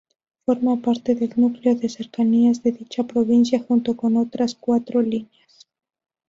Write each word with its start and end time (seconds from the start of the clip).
Forma 0.47 0.81
parte 0.81 1.13
del 1.13 1.31
núcleo 1.35 1.75
de 1.75 1.87
"Cercanías" 1.87 2.63
de 2.63 2.71
dicha 2.71 3.03
provincia 3.03 3.59
junto 3.59 3.95
con 3.95 4.17
otras 4.17 4.55
cuatro 4.55 4.99
líneas. 5.03 5.67